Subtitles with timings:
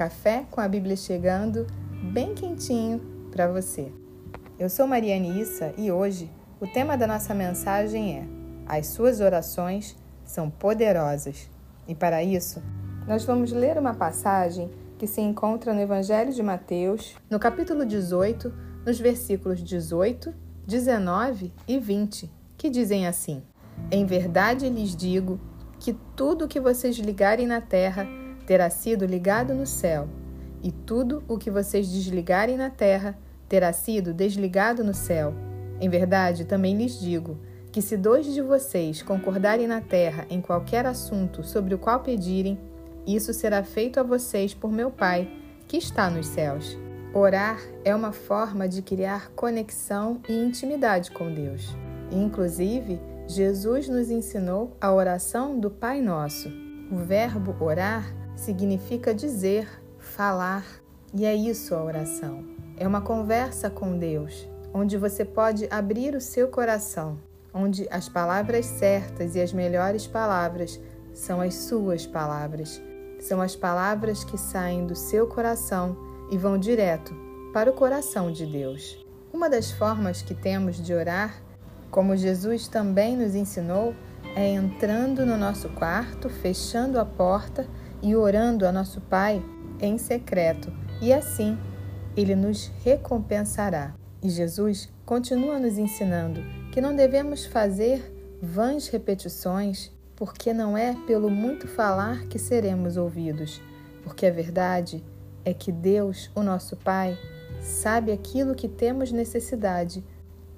[0.00, 1.66] Café com a Bíblia chegando,
[2.10, 3.92] bem quentinho para você.
[4.58, 8.26] Eu sou Mariane Issa e hoje o tema da nossa mensagem é:
[8.66, 9.94] As suas orações
[10.24, 11.50] são poderosas.
[11.86, 12.62] E para isso,
[13.06, 18.50] nós vamos ler uma passagem que se encontra no Evangelho de Mateus, no capítulo 18,
[18.86, 20.32] nos versículos 18,
[20.66, 23.42] 19 e 20, que dizem assim:
[23.90, 25.38] Em verdade lhes digo
[25.78, 28.08] que tudo o que vocês ligarem na terra
[28.50, 30.08] terá sido ligado no céu,
[30.60, 33.16] e tudo o que vocês desligarem na terra
[33.48, 35.32] terá sido desligado no céu.
[35.80, 37.38] Em verdade, também lhes digo
[37.70, 42.58] que se dois de vocês concordarem na terra em qualquer assunto sobre o qual pedirem,
[43.06, 45.30] isso será feito a vocês por meu Pai,
[45.68, 46.76] que está nos céus.
[47.14, 51.72] Orar é uma forma de criar conexão e intimidade com Deus.
[52.10, 56.50] inclusive, Jesus nos ensinou a oração do Pai Nosso.
[56.90, 60.64] O verbo orar significa dizer, falar,
[61.12, 62.42] e é isso a oração.
[62.76, 67.18] É uma conversa com Deus, onde você pode abrir o seu coração,
[67.52, 70.80] onde as palavras certas e as melhores palavras
[71.12, 72.80] são as suas palavras.
[73.20, 75.94] São as palavras que saem do seu coração
[76.30, 77.14] e vão direto
[77.52, 79.04] para o coração de Deus.
[79.30, 81.42] Uma das formas que temos de orar
[81.90, 83.94] como Jesus também nos ensinou,
[84.36, 87.66] é entrando no nosso quarto, fechando a porta
[88.02, 89.42] e orando a nosso Pai
[89.80, 91.58] em secreto, e assim
[92.16, 93.94] ele nos recompensará.
[94.22, 96.42] E Jesus continua nos ensinando
[96.72, 103.60] que não devemos fazer vãs repetições, porque não é pelo muito falar que seremos ouvidos,
[104.02, 105.02] porque a verdade
[105.44, 107.18] é que Deus, o nosso Pai,
[107.60, 110.04] sabe aquilo que temos necessidade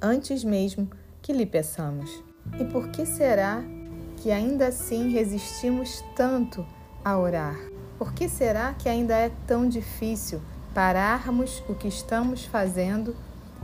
[0.00, 0.88] antes mesmo
[1.20, 2.22] que lhe peçamos.
[2.58, 3.62] E por que será
[4.16, 6.64] que ainda assim resistimos tanto
[7.08, 7.58] a orar?
[7.96, 10.42] Por que será que ainda é tão difícil
[10.74, 13.16] pararmos o que estamos fazendo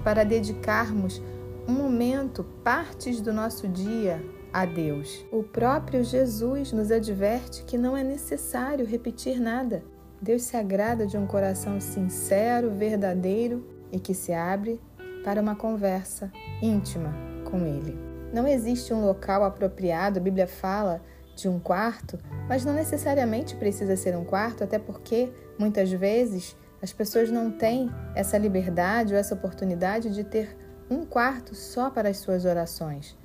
[0.03, 1.21] para dedicarmos
[1.69, 5.27] um momento, partes do nosso dia, a Deus?
[5.31, 9.85] O próprio Jesus nos adverte que não é necessário repetir nada.
[10.23, 13.63] Deus se agrada de um coração sincero, verdadeiro
[13.93, 14.81] e que se abre
[15.23, 17.13] para uma conversa íntima
[17.45, 17.95] com ele.
[18.33, 21.03] Não existe um local apropriado, a Bíblia fala
[21.35, 22.19] de um quarto,
[22.49, 27.91] mas não necessariamente precisa ser um quarto, até porque muitas vezes as pessoas não têm
[28.15, 30.57] essa liberdade ou essa oportunidade de ter
[30.91, 33.17] um quarto só para as suas orações.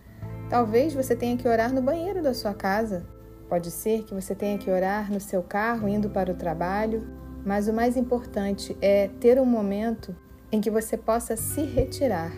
[0.50, 3.06] Talvez você tenha que orar no banheiro da sua casa.
[3.48, 7.08] Pode ser que você tenha que orar no seu carro indo para o trabalho,
[7.46, 10.16] mas o mais importante é ter um momento
[10.52, 12.32] em que você possa se retirar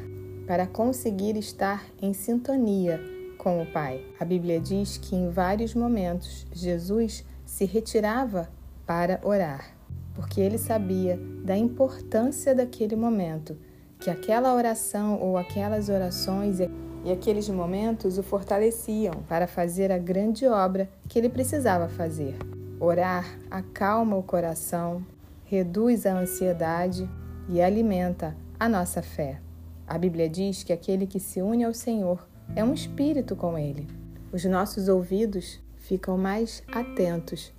[0.48, 3.00] para conseguir estar em sintonia
[3.42, 4.06] com o Pai.
[4.20, 8.48] A Bíblia diz que em vários momentos Jesus se retirava
[8.86, 9.76] para orar,
[10.14, 13.58] porque ele sabia da importância daquele momento,
[14.00, 16.60] que aquela oração ou aquelas orações
[17.04, 22.38] e aqueles momentos o fortaleciam para fazer a grande obra que ele precisava fazer.
[22.80, 25.04] Orar acalma o coração,
[25.46, 27.10] reduz a ansiedade
[27.50, 29.42] e alimenta a nossa fé.
[29.88, 33.88] A Bíblia diz que aquele que se une ao Senhor é um espírito com ele.
[34.32, 37.52] Os nossos ouvidos ficam mais atentos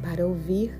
[0.00, 0.72] para ouvir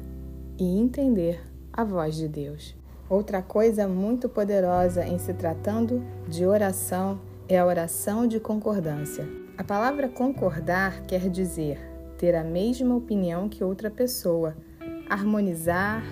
[0.59, 1.41] e entender
[1.73, 2.75] a voz de Deus.
[3.09, 9.29] Outra coisa muito poderosa em se tratando de oração é a oração de concordância.
[9.59, 11.79] A palavra concordar quer dizer
[12.17, 14.57] ter a mesma opinião que outra pessoa,
[15.11, 16.05] harmonizar,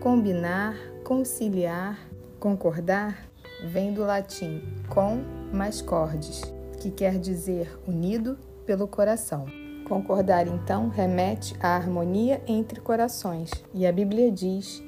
[0.00, 0.74] combinar,
[1.04, 1.98] conciliar.
[2.40, 3.28] Concordar
[3.66, 5.22] vem do latim com
[5.52, 6.42] mais cordes,
[6.80, 9.44] que quer dizer unido pelo coração.
[9.86, 14.82] Concordar, então, remete à harmonia entre corações, e a Bíblia diz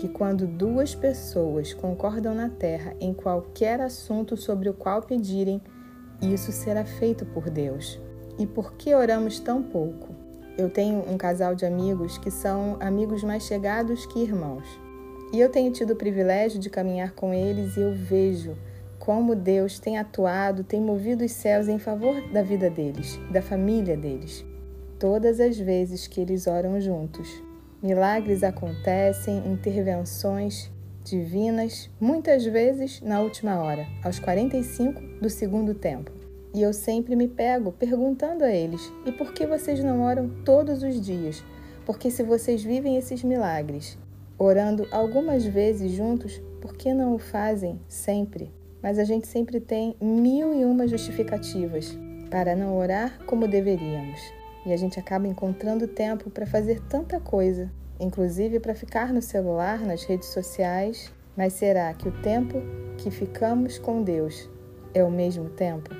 [0.00, 5.60] que quando duas pessoas concordam na terra em qualquer assunto sobre o qual pedirem,
[6.20, 8.00] isso será feito por Deus.
[8.38, 10.14] E por que oramos tão pouco?
[10.56, 14.66] Eu tenho um casal de amigos que são amigos mais chegados que irmãos.
[15.32, 18.56] E eu tenho tido o privilégio de caminhar com eles e eu vejo
[18.98, 23.96] como Deus tem atuado, tem movido os céus em favor da vida deles, da família
[23.96, 24.44] deles,
[24.98, 27.28] todas as vezes que eles oram juntos.
[27.82, 30.70] Milagres acontecem, intervenções
[31.04, 36.10] divinas, muitas vezes na última hora, aos 45 do segundo tempo.
[36.54, 40.82] E eu sempre me pego perguntando a eles: e por que vocês não oram todos
[40.82, 41.42] os dias?
[41.86, 43.96] Porque se vocês vivem esses milagres
[44.38, 48.52] orando algumas vezes juntos, por que não o fazem sempre?
[48.82, 51.96] Mas a gente sempre tem mil e uma justificativas
[52.30, 54.20] para não orar como deveríamos.
[54.66, 57.70] E a gente acaba encontrando tempo para fazer tanta coisa
[58.00, 61.12] inclusive para ficar no celular, nas redes sociais.
[61.36, 62.60] Mas será que o tempo
[62.96, 64.48] que ficamos com Deus
[64.94, 65.90] é o mesmo tempo?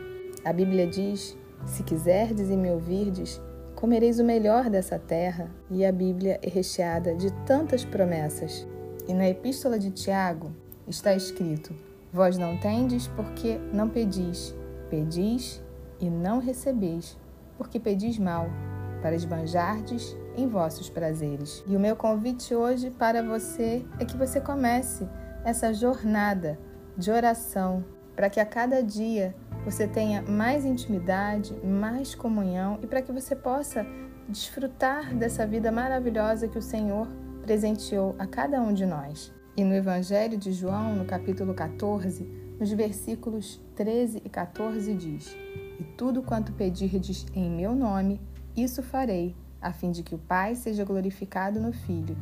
[0.45, 1.37] A Bíblia diz:
[1.67, 3.41] Se quiserdes e me ouvirdes,
[3.75, 5.51] comereis o melhor dessa terra.
[5.71, 8.67] E a Bíblia é recheada de tantas promessas.
[9.07, 10.51] E na Epístola de Tiago
[10.87, 11.75] está escrito:
[12.13, 14.57] Vós não tendes porque não pedis,
[14.89, 15.63] pedis
[16.01, 17.19] e não recebeis,
[17.57, 18.49] porque pedis mal,
[19.03, 21.63] para esbanjardes em vossos prazeres.
[21.67, 25.07] E o meu convite hoje para você é que você comece
[25.45, 26.59] essa jornada
[26.97, 27.85] de oração,
[28.17, 29.35] para que a cada dia
[29.65, 33.87] você tenha mais intimidade, mais comunhão e para que você possa
[34.29, 37.07] desfrutar dessa vida maravilhosa que o Senhor
[37.43, 39.33] presenteou a cada um de nós.
[39.59, 42.23] E no Evangelho de João, no capítulo 14,
[42.61, 45.37] nos versículos 13 e 14 diz:
[45.81, 48.21] E tudo quanto pedirdes em meu nome,
[48.57, 52.17] isso farei, a fim de que o Pai seja glorificado no Filho.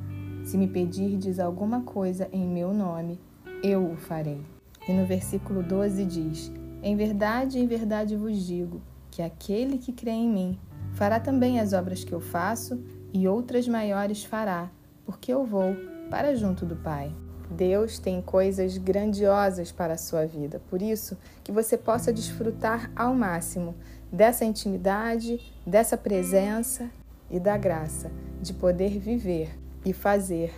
[0.45, 3.21] Se me pedirdes alguma coisa em meu nome,
[3.63, 4.41] eu o farei.
[4.89, 6.51] E no versículo 12 diz:
[6.83, 8.81] Em verdade, em verdade vos digo
[9.11, 10.59] que aquele que crê em mim
[10.95, 14.71] fará também as obras que eu faço e outras maiores fará,
[15.05, 15.77] porque eu vou
[16.09, 17.13] para junto do Pai.
[17.51, 23.15] Deus tem coisas grandiosas para a sua vida, por isso que você possa desfrutar ao
[23.15, 23.75] máximo
[24.11, 26.91] dessa intimidade, dessa presença
[27.31, 28.11] e da graça
[28.41, 29.51] de poder viver
[29.85, 30.53] e fazer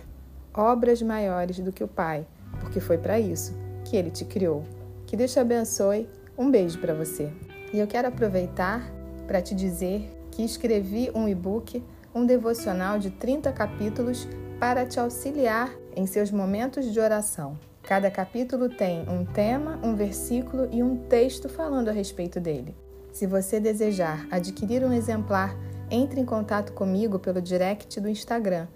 [0.53, 2.25] obras maiores do que o Pai
[2.59, 3.53] porque foi para isso
[3.85, 4.63] que ele te criou.
[5.05, 6.07] Que Deus te abençoe.
[6.37, 7.29] Um beijo para você.
[7.73, 8.89] E eu quero aproveitar
[9.27, 11.83] para te dizer que escrevi um e-book,
[12.13, 14.27] um devocional de 30 capítulos
[14.59, 17.57] para te auxiliar em seus momentos de oração.
[17.81, 22.75] Cada capítulo tem um tema, um versículo e um texto falando a respeito dele.
[23.11, 25.55] Se você desejar adquirir um exemplar,
[25.89, 28.67] entre em contato comigo pelo direct do Instagram,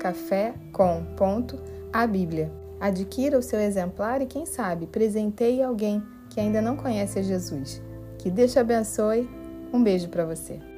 [0.00, 2.50] café.com.abíblia.
[2.80, 7.80] Adquira o seu exemplar e, quem sabe, presenteie alguém que ainda não conhece a Jesus.
[8.18, 9.30] Que Deus te abençoe.
[9.72, 10.75] Um beijo para você.